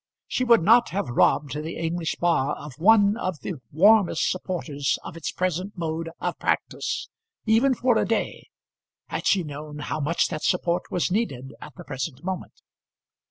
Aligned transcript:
She 0.27 0.43
would 0.43 0.63
not 0.63 0.89
have 0.89 1.09
robbed 1.11 1.53
the 1.53 1.77
English 1.77 2.15
bar 2.15 2.55
of 2.55 2.73
one 2.79 3.15
of 3.17 3.41
the 3.41 3.61
warmest 3.71 4.31
supporters 4.31 4.97
of 5.03 5.15
its 5.15 5.31
present 5.31 5.77
mode 5.77 6.09
of 6.19 6.39
practice, 6.39 7.07
even 7.45 7.75
for 7.75 7.99
a 7.99 8.05
day, 8.07 8.47
had 9.09 9.27
she 9.27 9.43
known 9.43 9.77
how 9.77 9.99
much 9.99 10.29
that 10.29 10.41
support 10.41 10.89
was 10.89 11.11
needed 11.11 11.53
at 11.61 11.75
the 11.75 11.83
present 11.83 12.23
moment. 12.23 12.63